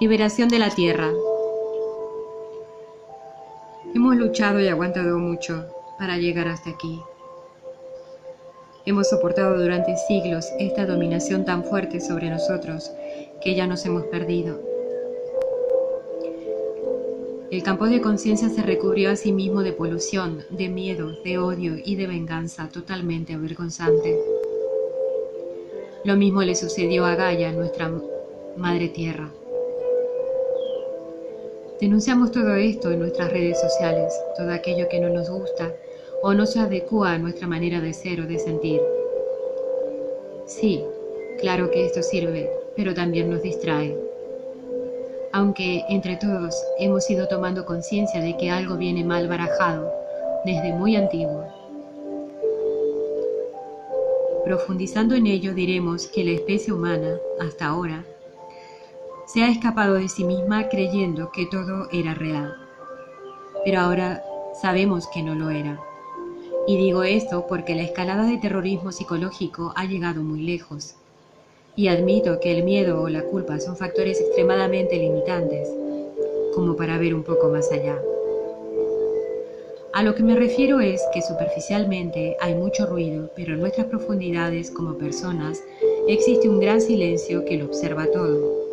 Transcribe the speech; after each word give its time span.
Liberación 0.00 0.48
de 0.48 0.58
la 0.58 0.70
Tierra. 0.70 1.12
Hemos 3.94 4.16
luchado 4.16 4.58
y 4.58 4.66
aguantado 4.66 5.18
mucho 5.18 5.66
para 5.98 6.16
llegar 6.16 6.48
hasta 6.48 6.70
aquí. 6.70 7.02
Hemos 8.86 9.10
soportado 9.10 9.60
durante 9.60 9.94
siglos 10.08 10.46
esta 10.58 10.86
dominación 10.86 11.44
tan 11.44 11.64
fuerte 11.64 12.00
sobre 12.00 12.30
nosotros 12.30 12.90
que 13.42 13.54
ya 13.54 13.66
nos 13.66 13.84
hemos 13.84 14.04
perdido. 14.04 14.58
El 17.50 17.62
campo 17.62 17.84
de 17.84 18.00
conciencia 18.00 18.48
se 18.48 18.62
recubrió 18.62 19.10
a 19.10 19.16
sí 19.16 19.32
mismo 19.32 19.62
de 19.62 19.72
polución, 19.72 20.44
de 20.48 20.70
miedo, 20.70 21.12
de 21.22 21.36
odio 21.36 21.74
y 21.76 21.96
de 21.96 22.06
venganza 22.06 22.70
totalmente 22.70 23.34
avergonzante. 23.34 24.18
Lo 26.04 26.16
mismo 26.16 26.40
le 26.40 26.54
sucedió 26.54 27.04
a 27.04 27.16
Gaia, 27.16 27.52
nuestra 27.52 27.92
Madre 28.56 28.88
Tierra. 28.88 29.30
Denunciamos 31.80 32.30
todo 32.30 32.56
esto 32.56 32.90
en 32.90 32.98
nuestras 32.98 33.32
redes 33.32 33.58
sociales, 33.58 34.12
todo 34.36 34.52
aquello 34.52 34.86
que 34.90 35.00
no 35.00 35.08
nos 35.08 35.30
gusta 35.30 35.74
o 36.22 36.34
no 36.34 36.44
se 36.44 36.60
adecua 36.60 37.12
a 37.12 37.18
nuestra 37.18 37.46
manera 37.46 37.80
de 37.80 37.94
ser 37.94 38.20
o 38.20 38.26
de 38.26 38.38
sentir. 38.38 38.82
Sí, 40.44 40.84
claro 41.40 41.70
que 41.70 41.86
esto 41.86 42.02
sirve, 42.02 42.50
pero 42.76 42.92
también 42.92 43.30
nos 43.30 43.40
distrae. 43.40 43.96
Aunque 45.32 45.82
entre 45.88 46.16
todos 46.16 46.54
hemos 46.78 47.08
ido 47.08 47.26
tomando 47.28 47.64
conciencia 47.64 48.20
de 48.20 48.36
que 48.36 48.50
algo 48.50 48.76
viene 48.76 49.02
mal 49.02 49.26
barajado 49.26 49.90
desde 50.44 50.74
muy 50.74 50.96
antiguo. 50.96 51.46
Profundizando 54.44 55.14
en 55.14 55.26
ello 55.26 55.54
diremos 55.54 56.08
que 56.08 56.24
la 56.24 56.32
especie 56.32 56.74
humana, 56.74 57.18
hasta 57.40 57.68
ahora, 57.68 58.04
se 59.32 59.44
ha 59.44 59.48
escapado 59.48 59.94
de 59.94 60.08
sí 60.08 60.24
misma 60.24 60.68
creyendo 60.68 61.30
que 61.30 61.46
todo 61.46 61.88
era 61.92 62.14
real. 62.14 62.52
Pero 63.64 63.78
ahora 63.78 64.24
sabemos 64.60 65.06
que 65.14 65.22
no 65.22 65.36
lo 65.36 65.50
era. 65.50 65.78
Y 66.66 66.76
digo 66.76 67.04
esto 67.04 67.46
porque 67.48 67.76
la 67.76 67.84
escalada 67.84 68.24
de 68.24 68.38
terrorismo 68.38 68.90
psicológico 68.90 69.72
ha 69.76 69.84
llegado 69.84 70.22
muy 70.22 70.42
lejos. 70.42 70.96
Y 71.76 71.86
admito 71.86 72.40
que 72.40 72.58
el 72.58 72.64
miedo 72.64 73.02
o 73.02 73.08
la 73.08 73.22
culpa 73.22 73.60
son 73.60 73.76
factores 73.76 74.20
extremadamente 74.20 74.96
limitantes, 74.96 75.68
como 76.52 76.74
para 76.74 76.98
ver 76.98 77.14
un 77.14 77.22
poco 77.22 77.50
más 77.50 77.70
allá. 77.70 78.02
A 79.92 80.02
lo 80.02 80.16
que 80.16 80.24
me 80.24 80.34
refiero 80.34 80.80
es 80.80 81.00
que 81.14 81.22
superficialmente 81.22 82.36
hay 82.40 82.56
mucho 82.56 82.84
ruido, 82.84 83.30
pero 83.36 83.54
en 83.54 83.60
nuestras 83.60 83.86
profundidades 83.86 84.72
como 84.72 84.98
personas 84.98 85.62
existe 86.08 86.48
un 86.48 86.58
gran 86.58 86.80
silencio 86.80 87.44
que 87.44 87.58
lo 87.58 87.66
observa 87.66 88.06
todo. 88.06 88.69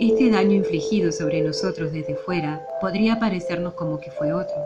Este 0.00 0.28
daño 0.28 0.54
infligido 0.54 1.12
sobre 1.12 1.40
nosotros 1.40 1.92
desde 1.92 2.16
fuera 2.16 2.66
podría 2.80 3.20
parecernos 3.20 3.74
como 3.74 4.00
que 4.00 4.10
fue 4.10 4.32
otro. 4.32 4.56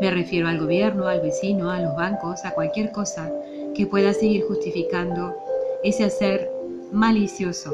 Me 0.00 0.10
refiero 0.10 0.48
al 0.48 0.58
gobierno, 0.58 1.06
al 1.06 1.20
vecino, 1.20 1.70
a 1.70 1.80
los 1.80 1.94
bancos, 1.94 2.44
a 2.44 2.50
cualquier 2.50 2.90
cosa 2.90 3.32
que 3.76 3.86
pueda 3.86 4.12
seguir 4.12 4.42
justificando 4.46 5.36
ese 5.84 6.02
hacer 6.02 6.50
malicioso 6.90 7.72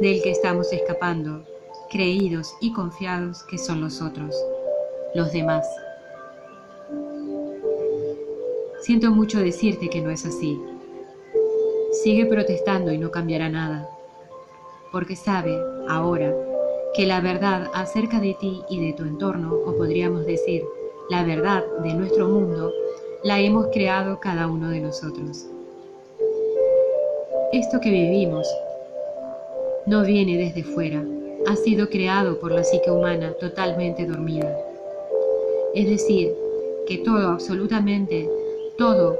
del 0.00 0.22
que 0.22 0.32
estamos 0.32 0.72
escapando, 0.72 1.44
creídos 1.88 2.52
y 2.60 2.72
confiados 2.72 3.44
que 3.44 3.56
son 3.56 3.80
los 3.80 4.02
otros, 4.02 4.34
los 5.14 5.32
demás. 5.32 5.64
Siento 8.82 9.12
mucho 9.12 9.38
decirte 9.38 9.88
que 9.88 10.00
no 10.00 10.10
es 10.10 10.26
así. 10.26 10.60
Sigue 12.02 12.26
protestando 12.26 12.90
y 12.92 12.98
no 12.98 13.12
cambiará 13.12 13.48
nada 13.48 13.93
porque 14.94 15.16
sabe, 15.16 15.60
ahora, 15.88 16.32
que 16.94 17.04
la 17.04 17.20
verdad 17.20 17.68
acerca 17.74 18.20
de 18.20 18.36
ti 18.40 18.62
y 18.70 18.78
de 18.78 18.92
tu 18.92 19.02
entorno, 19.02 19.52
o 19.52 19.76
podríamos 19.76 20.24
decir, 20.24 20.62
la 21.10 21.24
verdad 21.24 21.64
de 21.82 21.94
nuestro 21.94 22.28
mundo, 22.28 22.72
la 23.24 23.40
hemos 23.40 23.66
creado 23.72 24.20
cada 24.20 24.46
uno 24.46 24.70
de 24.70 24.78
nosotros. 24.78 25.46
Esto 27.52 27.80
que 27.80 27.90
vivimos 27.90 28.46
no 29.86 30.04
viene 30.04 30.38
desde 30.38 30.62
fuera, 30.62 31.04
ha 31.48 31.56
sido 31.56 31.88
creado 31.88 32.38
por 32.38 32.52
la 32.52 32.62
psique 32.62 32.88
humana 32.88 33.32
totalmente 33.40 34.06
dormida. 34.06 34.56
Es 35.74 35.88
decir, 35.88 36.32
que 36.86 36.98
todo, 36.98 37.30
absolutamente 37.30 38.30
todo 38.78 39.18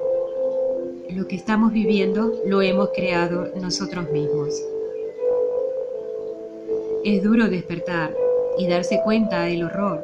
lo 1.10 1.26
que 1.26 1.34
estamos 1.34 1.72
viviendo 1.72 2.32
lo 2.47 2.62
hemos 2.62 2.91
creado 2.91 3.49
nosotros 3.60 4.09
mismos. 4.12 4.62
Es 7.04 7.22
duro 7.22 7.50
despertar 7.50 8.16
y 8.56 8.66
darse 8.66 9.03
cuenta 9.04 9.42
del 9.42 9.65
horror 9.65 10.03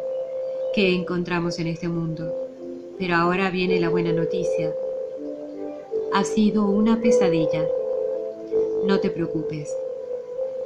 que 0.75 0.95
encontramos 0.95 1.59
en 1.59 1.69
este 1.69 1.89
mundo. 1.89 2.31
Pero 2.99 3.15
ahora 3.15 3.49
viene 3.49 3.81
la 3.81 3.89
buena 3.89 4.13
noticia. 4.13 4.75
Ha 6.13 6.25
sido 6.25 6.67
una 6.67 7.01
pesadilla. 7.01 7.67
No 8.85 9.01
te 9.01 9.09
preocupes. 9.09 9.75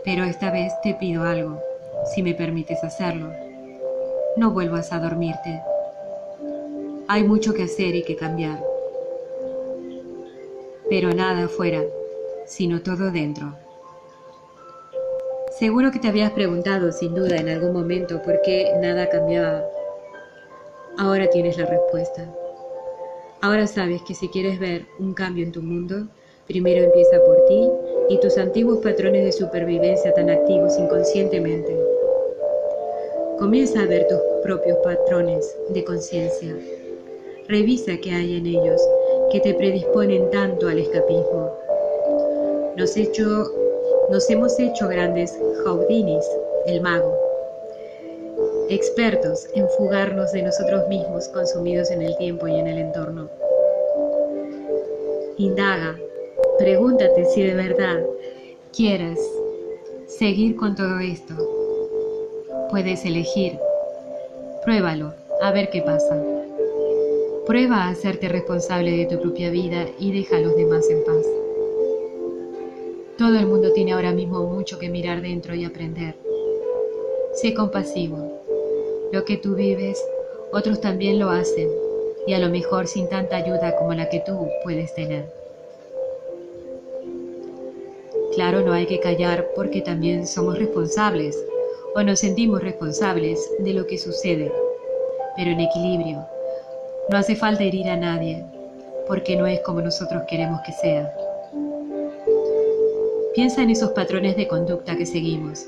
Pero 0.02 0.24
esta 0.24 0.50
vez 0.50 0.72
te 0.82 0.94
pido 0.94 1.22
algo, 1.22 1.60
si 2.12 2.20
me 2.24 2.34
permites 2.34 2.82
hacerlo. 2.82 3.30
No 4.36 4.50
vuelvas 4.50 4.92
a 4.92 4.98
dormirte. 4.98 5.60
Hay 7.06 7.22
mucho 7.22 7.54
que 7.54 7.62
hacer 7.62 7.94
y 7.94 8.02
que 8.02 8.16
cambiar. 8.16 8.60
Pero 10.90 11.14
nada 11.14 11.44
afuera, 11.44 11.84
sino 12.44 12.82
todo 12.82 13.12
dentro. 13.12 13.63
Seguro 15.58 15.92
que 15.92 16.00
te 16.00 16.08
habías 16.08 16.32
preguntado, 16.32 16.90
sin 16.90 17.14
duda, 17.14 17.36
en 17.36 17.48
algún 17.48 17.72
momento 17.72 18.20
por 18.22 18.42
qué 18.42 18.72
nada 18.80 19.08
cambiaba. 19.08 19.64
Ahora 20.98 21.30
tienes 21.30 21.56
la 21.56 21.66
respuesta. 21.66 22.28
Ahora 23.40 23.68
sabes 23.68 24.02
que 24.02 24.14
si 24.14 24.28
quieres 24.30 24.58
ver 24.58 24.86
un 24.98 25.14
cambio 25.14 25.44
en 25.44 25.52
tu 25.52 25.62
mundo, 25.62 26.08
primero 26.48 26.82
empieza 26.82 27.22
por 27.24 27.44
ti 27.46 27.70
y 28.08 28.18
tus 28.18 28.36
antiguos 28.36 28.80
patrones 28.82 29.24
de 29.24 29.30
supervivencia 29.30 30.12
tan 30.14 30.28
activos 30.28 30.76
inconscientemente. 30.76 31.72
Comienza 33.38 33.82
a 33.82 33.86
ver 33.86 34.08
tus 34.08 34.18
propios 34.42 34.78
patrones 34.78 35.56
de 35.68 35.84
conciencia. 35.84 36.52
Revisa 37.46 37.96
qué 37.98 38.10
hay 38.10 38.38
en 38.38 38.46
ellos 38.46 38.82
que 39.30 39.38
te 39.38 39.54
predisponen 39.54 40.30
tanto 40.30 40.66
al 40.66 40.80
escapismo. 40.80 41.52
Nos 42.76 42.96
hecho 42.96 43.63
nos 44.10 44.28
hemos 44.28 44.58
hecho 44.58 44.88
grandes 44.88 45.38
Houdinis, 45.64 46.24
el 46.66 46.80
mago, 46.80 47.16
expertos 48.68 49.46
en 49.54 49.68
fugarnos 49.70 50.32
de 50.32 50.42
nosotros 50.42 50.88
mismos 50.88 51.28
consumidos 51.28 51.90
en 51.90 52.02
el 52.02 52.16
tiempo 52.16 52.46
y 52.46 52.58
en 52.58 52.66
el 52.66 52.78
entorno. 52.78 53.28
Indaga, 55.36 55.98
pregúntate 56.58 57.24
si 57.26 57.42
de 57.42 57.54
verdad 57.54 58.04
quieres 58.72 59.18
seguir 60.06 60.56
con 60.56 60.74
todo 60.76 61.00
esto. 61.00 61.34
Puedes 62.70 63.04
elegir. 63.04 63.58
Pruébalo, 64.64 65.14
a 65.40 65.50
ver 65.52 65.70
qué 65.70 65.82
pasa. 65.82 66.22
Prueba 67.46 67.84
a 67.84 67.90
hacerte 67.90 68.28
responsable 68.28 68.90
de 68.92 69.06
tu 69.06 69.20
propia 69.20 69.50
vida 69.50 69.86
y 69.98 70.12
deja 70.12 70.36
a 70.36 70.40
los 70.40 70.56
demás 70.56 70.88
en 70.88 71.04
paz. 71.04 71.43
Todo 73.16 73.38
el 73.38 73.46
mundo 73.46 73.72
tiene 73.72 73.92
ahora 73.92 74.10
mismo 74.10 74.42
mucho 74.48 74.80
que 74.80 74.88
mirar 74.88 75.22
dentro 75.22 75.54
y 75.54 75.64
aprender. 75.64 76.16
Sé 77.34 77.54
compasivo. 77.54 78.42
Lo 79.12 79.24
que 79.24 79.36
tú 79.36 79.54
vives, 79.54 80.04
otros 80.50 80.80
también 80.80 81.20
lo 81.20 81.30
hacen, 81.30 81.68
y 82.26 82.32
a 82.32 82.40
lo 82.40 82.48
mejor 82.48 82.88
sin 82.88 83.08
tanta 83.08 83.36
ayuda 83.36 83.76
como 83.76 83.94
la 83.94 84.08
que 84.08 84.18
tú 84.18 84.48
puedes 84.64 84.92
tener. 84.96 85.26
Claro, 88.34 88.62
no 88.62 88.72
hay 88.72 88.86
que 88.86 88.98
callar 88.98 89.48
porque 89.54 89.80
también 89.80 90.26
somos 90.26 90.58
responsables 90.58 91.40
o 91.94 92.02
nos 92.02 92.18
sentimos 92.18 92.62
responsables 92.62 93.48
de 93.60 93.74
lo 93.74 93.86
que 93.86 93.96
sucede, 93.96 94.52
pero 95.36 95.52
en 95.52 95.60
equilibrio. 95.60 96.26
No 97.10 97.18
hace 97.18 97.36
falta 97.36 97.62
herir 97.62 97.88
a 97.88 97.96
nadie, 97.96 98.44
porque 99.06 99.36
no 99.36 99.46
es 99.46 99.60
como 99.60 99.80
nosotros 99.82 100.24
queremos 100.28 100.60
que 100.66 100.72
sea. 100.72 101.33
Piensa 103.34 103.62
en 103.62 103.70
esos 103.70 103.90
patrones 103.90 104.36
de 104.36 104.46
conducta 104.46 104.96
que 104.96 105.06
seguimos. 105.06 105.66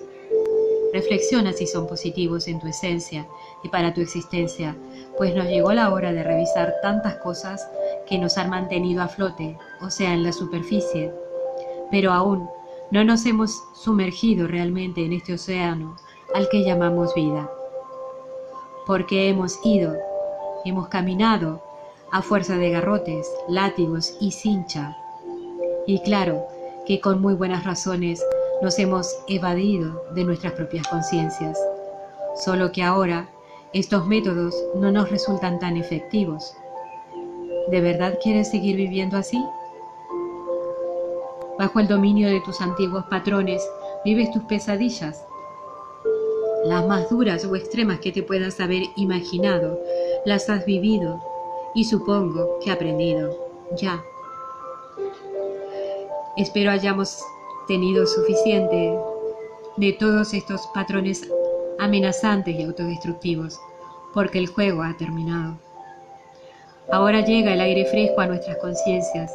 Reflexiona 0.93 1.53
si 1.53 1.67
son 1.67 1.89
positivos 1.89 2.47
en 2.47 2.61
tu 2.61 2.69
esencia 2.69 3.27
y 3.65 3.69
para 3.69 3.93
tu 3.93 4.01
existencia, 4.01 4.77
pues 5.19 5.35
nos 5.35 5.47
llegó 5.47 5.73
la 5.73 5.93
hora 5.93 6.13
de 6.13 6.23
revisar 6.23 6.75
tantas 6.81 7.17
cosas 7.17 7.69
que 8.09 8.19
nos 8.19 8.39
han 8.39 8.51
mantenido 8.51 9.03
a 9.03 9.09
flote, 9.09 9.59
o 9.81 9.91
sea, 9.91 10.15
en 10.15 10.23
la 10.23 10.33
superficie. 10.33 11.13
Pero 11.91 12.13
aún 12.13 12.49
no 12.93 13.03
nos 13.03 13.27
hemos 13.27 13.65
sumergido 13.75 14.47
realmente 14.47 15.05
en 15.05 15.13
este 15.13 15.35
océano 15.35 15.97
al 16.35 16.49
que 16.49 16.63
llamamos 16.63 17.15
vida. 17.17 17.51
Porque 18.87 19.29
hemos 19.29 19.59
ido, 19.65 19.93
hemos 20.65 20.87
caminado 20.87 21.61
a 22.13 22.23
fuerza 22.23 22.57
de 22.59 22.71
garrotes, 22.71 23.29
látigos 23.49 24.17
y 24.21 24.31
cincha. 24.31 24.97
Y 25.85 25.99
claro, 26.03 26.47
que 26.87 27.00
con 27.00 27.21
muy 27.21 27.35
buenas 27.35 27.65
razones 27.65 28.25
nos 28.62 28.79
hemos 28.79 29.15
evadido 29.29 30.05
de 30.15 30.25
nuestras 30.25 30.53
propias 30.53 30.87
conciencias, 30.88 31.59
solo 32.44 32.73
que 32.73 32.83
ahora 32.83 33.29
estos 33.73 34.06
métodos 34.06 34.55
no 34.77 34.91
nos 34.91 35.11
resultan 35.11 35.59
tan 35.59 35.77
efectivos. 35.77 36.55
¿De 37.71 37.81
verdad 37.81 38.19
quieres 38.23 38.50
seguir 38.50 38.77
viviendo 38.77 39.17
así? 39.17 39.44
Bajo 41.59 41.81
el 41.81 41.88
dominio 41.88 42.29
de 42.29 42.41
tus 42.41 42.61
antiguos 42.61 43.05
patrones 43.11 43.67
vives 44.05 44.31
tus 44.31 44.43
pesadillas, 44.44 45.25
las 46.65 46.87
más 46.87 47.09
duras 47.11 47.44
o 47.44 47.56
extremas 47.56 48.00
que 48.00 48.12
te 48.12 48.23
puedas 48.23 48.61
haber 48.61 48.82
imaginado, 48.97 49.81
las 50.25 50.49
has 50.49 50.65
vivido 50.65 51.21
y 51.75 51.85
supongo 51.85 52.59
que 52.62 52.71
aprendido 52.71 53.37
ya. 53.77 54.03
Espero 56.37 56.71
hayamos 56.71 57.25
tenido 57.67 58.06
suficiente 58.06 58.94
de 59.79 59.93
todos 59.94 60.35
estos 60.35 60.67
patrones 60.75 61.27
amenazantes 61.79 62.55
y 62.55 62.62
autodestructivos, 62.62 63.59
porque 64.12 64.38
el 64.38 64.47
juego 64.47 64.83
ha 64.83 64.94
terminado. 64.99 65.56
Ahora 66.93 67.25
llega 67.25 67.55
el 67.55 67.61
aire 67.62 67.87
fresco 67.87 68.21
a 68.21 68.27
nuestras 68.27 68.59
conciencias, 68.59 69.35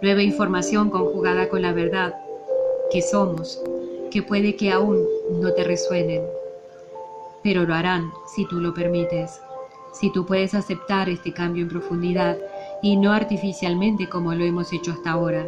nueva 0.00 0.22
información 0.22 0.90
conjugada 0.90 1.48
con 1.48 1.62
la 1.62 1.72
verdad 1.72 2.14
que 2.92 3.02
somos, 3.02 3.60
que 4.12 4.22
puede 4.22 4.54
que 4.54 4.70
aún 4.70 5.04
no 5.32 5.52
te 5.54 5.64
resuenen, 5.64 6.22
pero 7.42 7.64
lo 7.64 7.74
harán 7.74 8.12
si 8.32 8.46
tú 8.46 8.60
lo 8.60 8.72
permites, 8.72 9.40
si 9.92 10.12
tú 10.12 10.24
puedes 10.24 10.54
aceptar 10.54 11.08
este 11.08 11.32
cambio 11.32 11.64
en 11.64 11.68
profundidad 11.68 12.38
y 12.80 12.96
no 12.96 13.12
artificialmente 13.12 14.08
como 14.08 14.32
lo 14.34 14.44
hemos 14.44 14.72
hecho 14.72 14.92
hasta 14.92 15.10
ahora, 15.10 15.44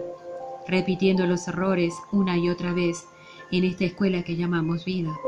repitiendo 0.66 1.26
los 1.26 1.46
errores 1.48 1.94
una 2.12 2.36
y 2.38 2.48
otra 2.48 2.72
vez 2.72 3.04
en 3.50 3.64
esta 3.64 3.84
escuela 3.84 4.22
que 4.22 4.36
llamamos 4.36 4.84
vida. 4.84 5.18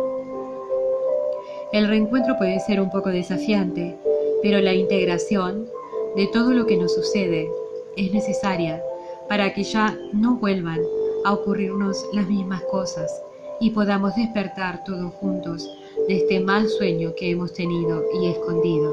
El 1.72 1.88
reencuentro 1.88 2.36
puede 2.36 2.60
ser 2.60 2.80
un 2.80 2.90
poco 2.90 3.08
desafiante, 3.08 3.96
pero 4.42 4.60
la 4.60 4.74
integración 4.74 5.66
de 6.16 6.26
todo 6.26 6.52
lo 6.52 6.66
que 6.66 6.76
nos 6.76 6.94
sucede 6.94 7.48
es 7.96 8.12
necesaria 8.12 8.82
para 9.28 9.54
que 9.54 9.64
ya 9.64 9.98
no 10.12 10.36
vuelvan 10.36 10.80
a 11.24 11.32
ocurrirnos 11.32 12.04
las 12.12 12.28
mismas 12.28 12.62
cosas 12.70 13.22
y 13.60 13.70
podamos 13.70 14.14
despertar 14.16 14.84
todos 14.84 15.14
juntos 15.14 15.70
de 16.08 16.16
este 16.16 16.40
mal 16.40 16.68
sueño 16.68 17.14
que 17.14 17.30
hemos 17.30 17.52
tenido 17.54 18.04
y 18.20 18.26
escondido. 18.26 18.92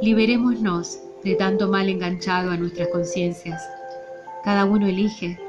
Liberémonos 0.00 0.98
de 1.22 1.34
tanto 1.34 1.68
mal 1.68 1.88
enganchado 1.88 2.50
a 2.50 2.56
nuestras 2.56 2.88
conciencias. 2.88 3.62
Cada 4.44 4.66
uno 4.66 4.86
elige. 4.86 5.40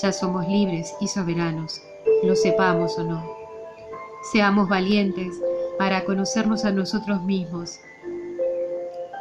Ya 0.00 0.12
somos 0.12 0.48
libres 0.48 0.94
y 1.00 1.08
soberanos, 1.08 1.82
lo 2.22 2.34
sepamos 2.34 2.98
o 2.98 3.04
no. 3.04 3.24
Seamos 4.32 4.68
valientes 4.68 5.40
para 5.78 6.04
conocernos 6.04 6.64
a 6.64 6.72
nosotros 6.72 7.22
mismos. 7.22 7.80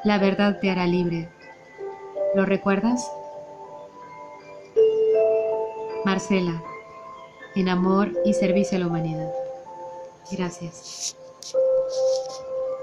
La 0.03 0.17
verdad 0.17 0.59
te 0.59 0.69
hará 0.69 0.85
libre. 0.85 1.29
¿Lo 2.35 2.45
recuerdas? 2.45 3.09
Marcela, 6.05 6.61
en 7.55 7.69
amor 7.69 8.11
y 8.25 8.33
servicio 8.33 8.77
a 8.77 8.81
la 8.81 8.87
humanidad. 8.87 9.31
Gracias. 10.31 11.17